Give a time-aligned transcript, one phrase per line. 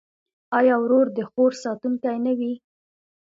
[0.57, 2.53] آیا ورور د خور ساتونکی نه وي؟